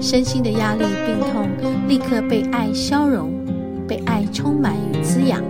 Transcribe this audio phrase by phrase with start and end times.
[0.00, 1.48] 身心的压力、病痛
[1.88, 3.32] 立刻被爱消融，
[3.88, 5.42] 被爱充满与滋养。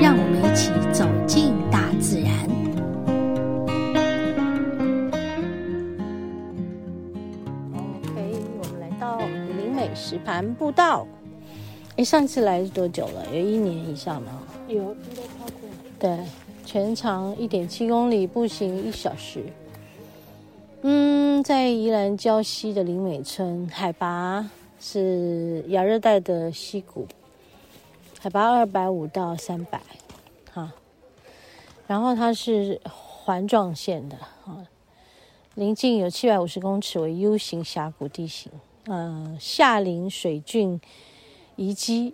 [0.00, 2.32] 让我们一起走进大自然。
[7.74, 9.18] OK，我们来到
[9.58, 11.06] 林美石盘步道。
[11.96, 13.24] 哎，上次来是多久了？
[13.32, 14.32] 有一年以上吗？
[14.68, 15.68] 有，应该超过。
[15.98, 16.18] 对。
[16.66, 19.44] 全长一点七公里，步行一小时。
[20.86, 27.08] 嗯，在宜兰礁溪的林美村，海拔是亚热带的溪谷，
[28.20, 29.80] 海拔二百五到三百，
[30.52, 30.74] 哈。
[31.86, 34.66] 然后它是环状线的，哈。
[35.54, 38.52] 邻近有七百五十公尺为 U 型峡谷地形，
[38.84, 40.78] 呃，下临水圳
[41.56, 42.12] 遗迹，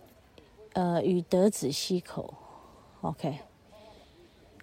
[0.74, 2.32] 呃，与德子溪口
[3.00, 3.40] ，OK。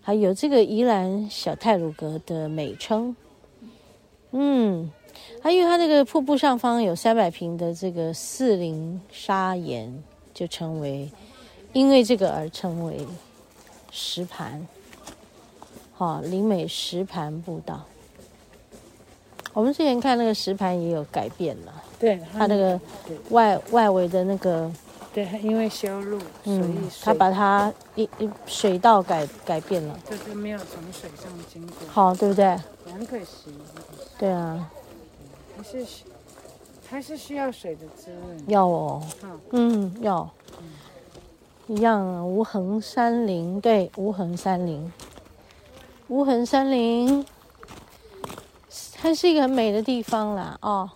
[0.02, 3.14] 还有这个宜兰小泰鲁阁的美称，
[4.32, 4.92] 嗯，
[5.42, 10.04] 还因为它那个瀑布上方有三百平的这个四棱砂岩，
[10.34, 11.10] 就成为，
[11.74, 13.06] 因为这个而称为
[13.92, 14.68] 石盘，
[15.94, 17.84] 好，林美石盘步道。
[19.54, 22.80] 我们之前看那个石盘也有改变了，对，它那个
[23.30, 24.72] 外外围的那个。
[25.18, 32.56] 对，因为修路，嗯，他把它一一水道改改变了，就是没有从水上经过，好，对不对？
[32.94, 33.52] 很可惜，
[34.20, 34.70] 对啊，
[35.58, 35.86] 还是
[36.88, 39.04] 还是需要水的滋润，要哦，
[39.50, 40.30] 嗯，要，
[41.66, 44.94] 一样啊，无痕山林，对，无痕山林，
[46.10, 47.26] 无痕山林，
[48.94, 50.88] 它是一个很美的地方啦，哦，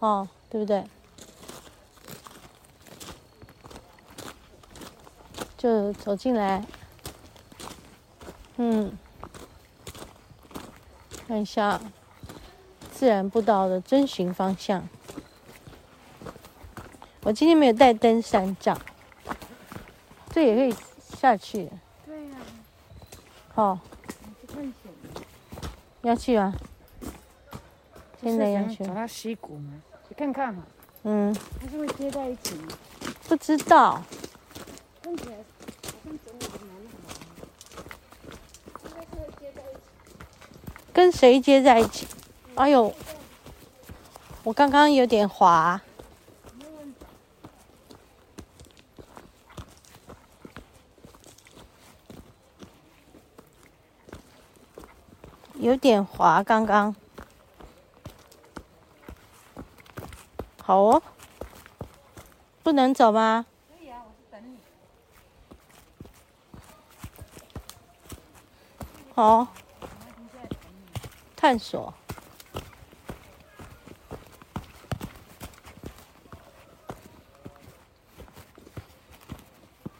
[0.00, 0.82] 哦，对不对？
[5.58, 6.64] 就走进来，
[8.58, 8.96] 嗯，
[11.26, 11.80] 看一下
[12.92, 14.88] 自然步道的遵循方向。
[17.22, 18.80] 我今天没有带登山杖，
[20.30, 20.72] 这也可以
[21.16, 21.68] 下去。
[22.06, 22.40] 对呀、啊。
[23.52, 23.80] 好、哦。
[26.02, 26.54] 要去吗？
[28.22, 28.84] 现在要去。
[28.84, 29.72] 找到溪谷吗？
[30.08, 30.62] 你看看嘛。
[31.02, 31.34] 嗯。
[31.60, 32.68] 它是会接在一起吗？
[33.28, 34.00] 不知道。
[40.98, 42.08] 跟谁接在一起？
[42.56, 42.92] 哎呦，
[44.42, 45.80] 我刚刚有点滑，
[55.54, 56.92] 有点滑，刚刚。
[60.60, 61.00] 好哦，
[62.64, 63.46] 不能走吗？
[63.68, 64.58] 可以啊，我是整理
[69.14, 69.46] 好，
[71.48, 71.94] 探索。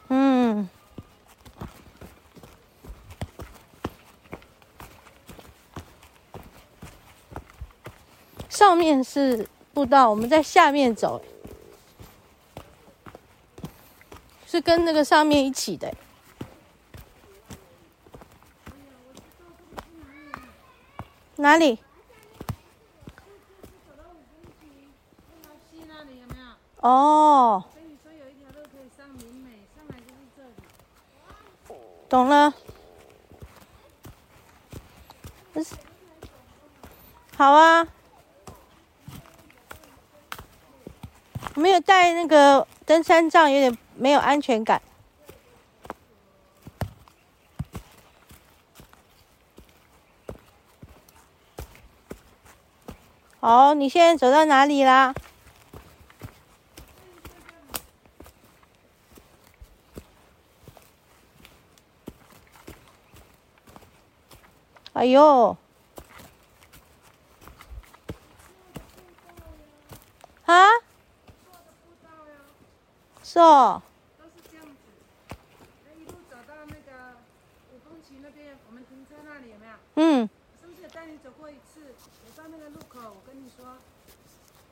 [0.09, 0.69] 嗯，
[8.47, 11.19] 上面是步道，我们在下面走，
[14.45, 15.91] 是跟那个上面一起的。
[21.49, 21.79] 哪里？
[26.81, 27.63] 哦。
[32.07, 32.53] 懂了。
[37.35, 37.87] 好啊。
[41.55, 44.79] 没有带那个登山杖，有点没有安全感。
[53.41, 55.13] 好，你现在走到哪里啦？
[64.91, 65.55] 哎呦！
[70.45, 70.67] 啊？
[73.23, 73.81] 是哦。
[74.17, 74.73] 都是这样子，
[75.97, 77.15] 一路走到那个
[77.71, 79.73] 五峰旗那边，我们停车那里有没有？
[79.95, 80.29] 嗯。
[83.05, 83.65] 我跟你说，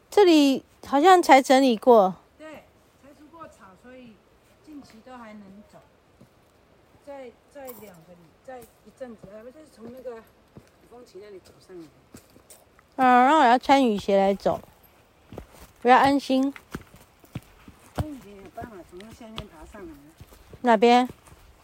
[0.10, 2.16] 这里好像才整理过。
[2.38, 2.64] 对，
[3.02, 4.14] 才除过草，所以
[4.66, 5.80] 近期都还能走。
[7.06, 10.22] 再再两个礼，再一阵子，我就是从那个雨
[10.90, 11.88] 峰旗那里走上来。
[12.98, 14.60] 嗯，然后我要穿雨鞋来走，
[15.82, 16.54] 比较安心。
[17.96, 19.94] 那你有办法从那下面爬上来？
[20.62, 21.08] 哪边？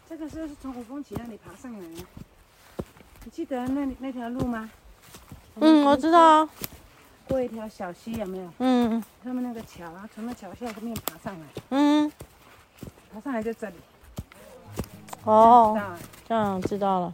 [0.08, 2.06] 这个是从五峰旗那里爬上来的。
[3.26, 4.70] 你记得那那条路吗？
[5.56, 6.50] 嗯，我知道啊。
[7.28, 8.50] 过一条小溪有没有？
[8.60, 9.04] 嗯。
[9.24, 11.46] 他们那个桥啊，从那桥下面爬上来。
[11.70, 12.12] 嗯。
[13.14, 13.76] 爬上来就这里。
[15.24, 15.80] 哦。
[16.28, 17.14] 这样知道了。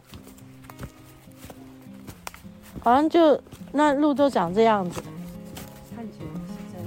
[2.82, 3.40] 好像就
[3.72, 5.02] 那路都长这样子。
[5.94, 6.86] 看起来是这样。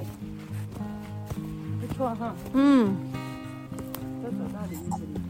[1.79, 2.35] 不错哈。
[2.53, 2.95] 嗯。
[4.23, 5.22] 都走到林子里。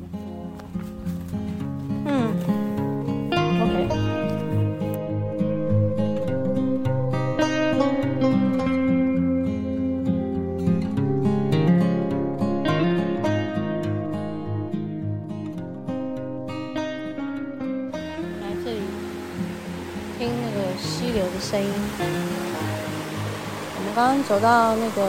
[24.28, 25.02] 走到那个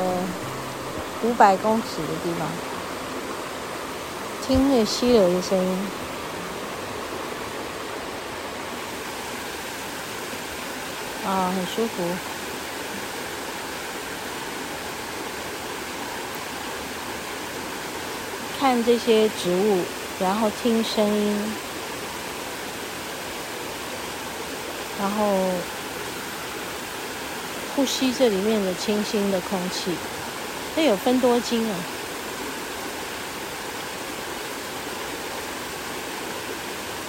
[1.23, 2.49] 五百公尺的地方，
[4.47, 5.79] 听那溪流的声音。
[11.27, 12.03] 啊，很舒服。
[18.59, 19.85] 看这些植物，
[20.21, 21.55] 然后听声音，
[25.01, 25.27] 然后
[27.75, 29.91] 呼吸这里面的清新的空气。
[30.77, 31.77] 那有分多精啊。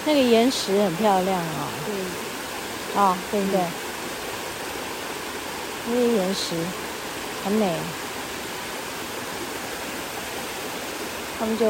[0.05, 1.67] 那个岩石很漂亮啊。
[1.85, 3.01] 对。
[3.01, 3.59] 啊，对不对？
[5.87, 6.55] 那些岩石
[7.43, 7.75] 很美，
[11.37, 11.65] 他们就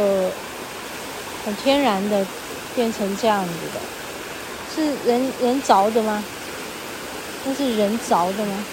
[1.43, 2.25] 很天然的
[2.75, 3.81] 变成这样子的，
[4.73, 6.23] 是人人凿的吗？
[7.43, 8.65] 那是人凿的吗？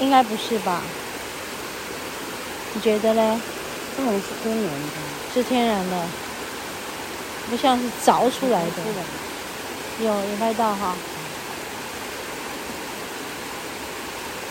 [0.00, 0.82] 应该不是吧？
[2.74, 3.38] 你觉得嘞？
[3.96, 4.96] 这种是天然的，
[5.32, 6.06] 是天然的，
[7.48, 8.82] 不像是凿出来的。
[10.00, 10.96] 有有拍到哈。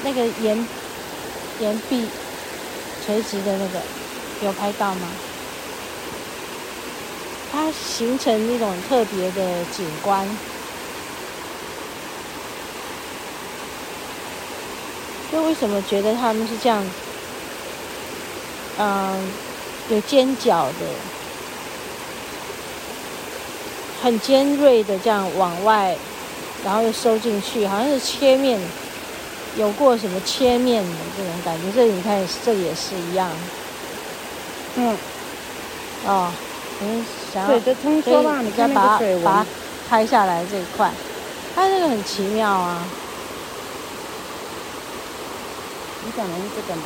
[0.03, 0.67] 那个岩
[1.59, 2.07] 岩壁
[3.05, 3.81] 垂直的那个
[4.41, 5.07] 有拍到吗？
[7.51, 10.25] 它形成一种特别的景观。
[15.33, 16.85] 就为什么觉得他们是这样？
[18.77, 19.31] 嗯，
[19.89, 20.85] 有尖角的，
[24.03, 25.97] 很尖锐的这样往外，
[26.63, 28.62] 然后又收进去，好像是切面。
[29.57, 31.71] 有过什么切面的这种感觉？
[31.75, 33.29] 这里你看，这也是一样。
[34.75, 34.95] 嗯。
[36.06, 36.31] 哦，
[36.79, 37.03] 你
[37.33, 39.45] 想要水的通说吧，你再把它把它
[39.89, 40.91] 拍下来这一块，
[41.56, 42.83] 它这个很奇妙啊。
[46.05, 46.83] 你讲的是这个吗？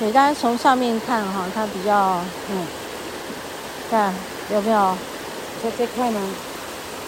[0.00, 2.20] 对，大家从上面看哈，它比较
[2.50, 2.66] 嗯，
[3.90, 4.14] 看
[4.50, 4.96] 有没有？
[5.62, 6.20] 在这块呢？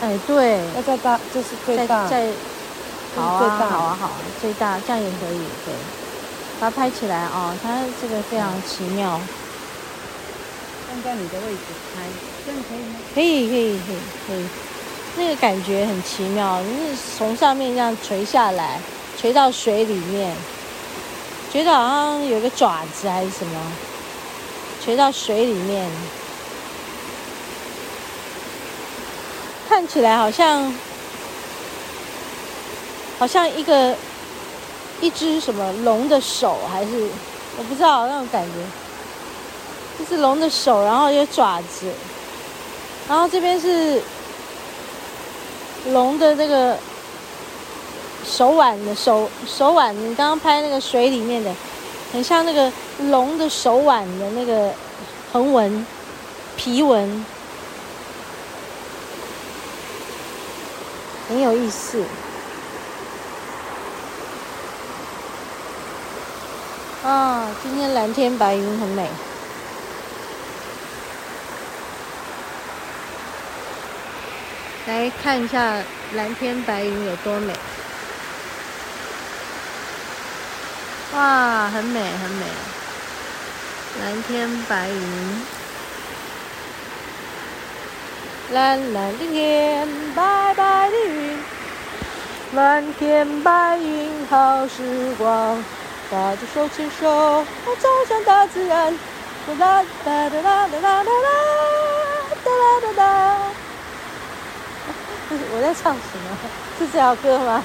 [0.01, 0.61] 哎，对。
[0.77, 2.07] 要再大，这是最大。
[2.07, 2.29] 在。
[3.17, 5.73] 好啊，好啊，好啊，最大这样也可以，对，
[6.59, 9.21] 把它拍起来哦，它这个非常奇妙。
[10.89, 11.59] 站在你的位置
[11.95, 12.03] 拍，
[12.45, 12.97] 这样可以吗？
[13.15, 14.47] 可以，可以，可以，可以。
[15.17, 18.81] 那个感觉很奇妙，就是从上面这样垂下来，
[19.25, 20.31] 垂到水里面，
[21.51, 23.59] 觉得好像有个爪子还是什么，
[24.85, 25.91] 垂到水里面，
[29.67, 30.71] 看起来好像。
[33.19, 33.97] 好像一个
[35.01, 37.09] 一只什么龙的手，还是
[37.57, 38.53] 我不知道那种感觉，
[39.99, 41.87] 这是龙的手，然后有爪子，
[43.09, 44.03] 然后这边是
[45.87, 46.77] 龙的那个
[48.25, 51.55] 手腕的手手腕，你刚刚拍那个水里面的，
[52.13, 52.73] 很像那个
[53.11, 54.73] 龙的手腕的那个
[55.33, 55.87] 横纹
[56.57, 57.25] 皮纹，
[61.29, 62.03] 很有意思。
[67.05, 69.09] 啊，今天蓝天白云很美。
[74.87, 75.77] 来看一下
[76.15, 77.53] 蓝天白云有多美。
[81.15, 82.45] 哇，很美很美。
[84.03, 85.43] 蓝天白云，
[88.51, 91.39] 蓝蓝的天，白白的云。
[92.55, 95.63] 蓝天白云好时光，
[96.11, 98.99] 大家手牵手，我走向大自然。
[99.47, 101.13] 哒哒哒哒哒哒哒哒哒
[102.43, 103.39] 哒哒哒哒。
[105.55, 106.27] 我在唱什么？
[106.77, 107.63] 是这条歌吗？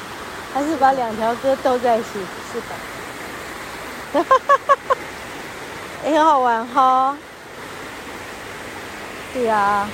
[0.54, 2.10] 还是把两条歌斗在一起？
[2.54, 2.99] 是的。
[4.12, 4.96] 哈哈哈哈哈，
[6.06, 7.16] 也很好玩哈，
[9.34, 9.88] 对呀。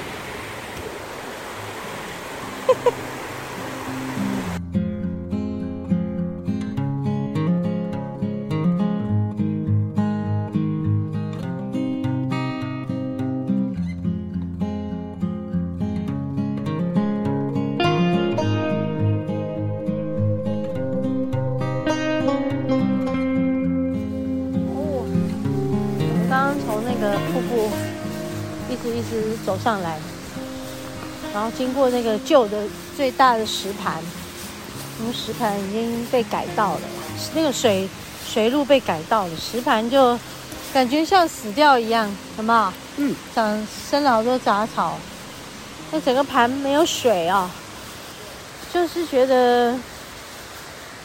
[2.68, 2.92] 嘿嘿。
[28.70, 30.00] 一直一直走上来，
[31.34, 32.64] 然后经过那个旧的
[32.96, 34.02] 最大的石盘，
[35.00, 36.82] 我们石盘已经被改道了，
[37.34, 37.88] 那个水
[38.28, 40.18] 水路被改道了，石盘就
[40.74, 42.74] 感觉像死掉一样，什么？
[42.98, 44.98] 嗯，长生了好多杂草，
[45.92, 47.52] 那整个盘没有水啊，
[48.74, 49.78] 就是觉得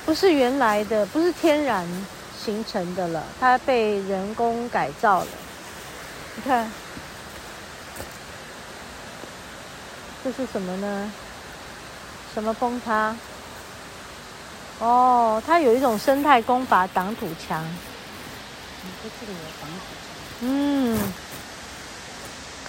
[0.07, 1.87] 不是原来的，不是天然
[2.43, 5.27] 形成的了，它被人工改造了。
[6.37, 6.71] 你看，
[10.23, 11.13] 这是什么呢？
[12.35, 13.17] 什么崩塌？
[14.79, 17.65] 哦，它有一种生态工法挡土墙。
[20.41, 20.99] 嗯，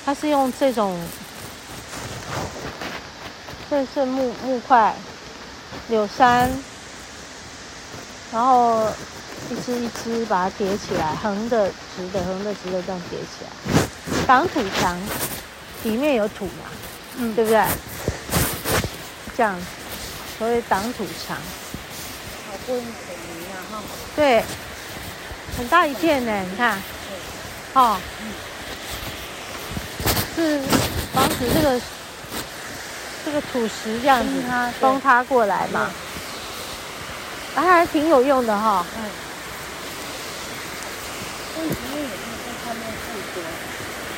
[0.06, 0.98] 它是用这种，
[3.70, 4.96] 这是木木块、
[5.90, 6.50] 柳杉，
[8.32, 8.88] 然后。
[9.50, 13.50] 一只一只把它叠起来，横的、直的、横的、直的这样叠起来，
[14.26, 14.98] 挡土墙，
[15.84, 16.70] 里面有土嘛，
[17.18, 17.64] 嗯，对不对？
[19.38, 19.56] 这样，
[20.38, 21.36] 所以挡土墙。
[22.50, 23.84] 好不容易水泥啊，哈。
[24.16, 24.44] 对，
[25.58, 26.82] 很大一片呢，你看，
[27.74, 27.98] 哦，
[30.36, 30.60] 是
[31.14, 31.82] 防止这个
[33.26, 34.44] 这个土石这样子
[34.80, 35.92] 崩塌过来嘛，
[37.56, 38.86] 啊，还挺有用的哈。
[38.98, 39.04] 嗯。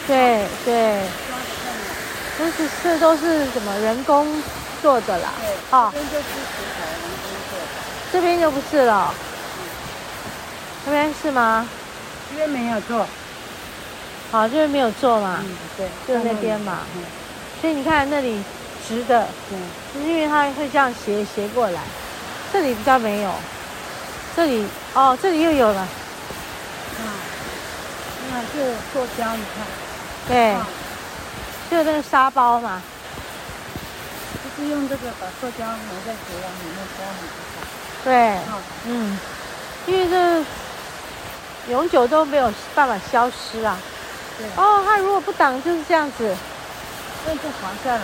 [0.05, 1.01] 对对，
[2.39, 4.41] 都是这都是什么人工
[4.81, 5.29] 做的啦？
[5.71, 5.93] 哦，
[8.11, 9.13] 这边就不是了，
[10.85, 11.67] 这边是吗？
[12.29, 13.05] 这边没有做，
[14.31, 15.39] 好，这边没有做嘛？
[15.43, 16.79] 嗯，对，就那边嘛。
[17.61, 18.43] 所以你看那里
[18.87, 21.79] 直的，嗯，因为它会这样斜斜过来，
[22.51, 23.31] 这里比较没有，
[24.35, 25.81] 这里哦，这里又有了。
[28.31, 29.65] 啊，这塑胶，你看，
[30.27, 30.55] 对，
[31.73, 32.79] 就那个沙包嘛，
[34.43, 37.25] 就是用这个把塑胶埋在土壤里面，这样子。
[38.03, 38.37] 对，
[38.85, 39.17] 嗯，
[39.87, 40.45] 因为这
[41.71, 43.75] 永久都没有办法消失啊。
[44.37, 44.45] 对。
[44.55, 46.35] 哦，它如果不挡就是这样子，
[47.25, 48.01] 那就滑下来。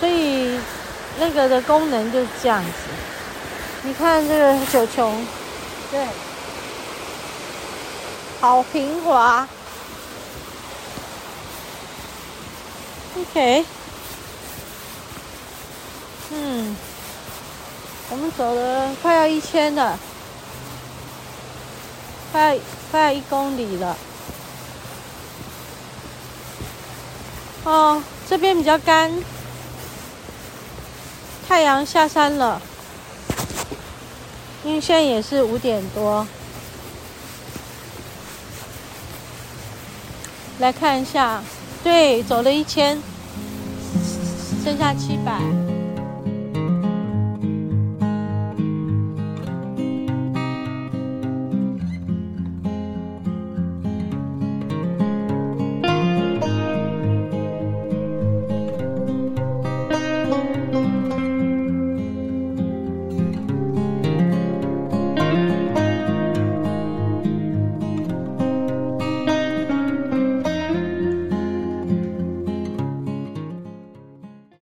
[0.00, 0.58] 所以
[1.20, 2.70] 那个的功能就是这样子。
[3.84, 5.24] 你看这个九琼。
[5.92, 6.04] 对，
[8.42, 9.48] 好平滑。
[13.16, 13.64] OK，
[16.32, 16.76] 嗯，
[18.10, 19.96] 我们走了快要一千了，
[22.32, 22.58] 快
[22.90, 23.96] 快要一公里了。
[27.62, 29.22] 哦，这边比较干，
[31.46, 32.60] 太阳下山了。
[34.64, 36.26] 因为现在也是五点多，
[40.62, 41.42] 来看一下，
[41.82, 42.96] 对，走了一千，
[44.64, 45.61] 剩下七百。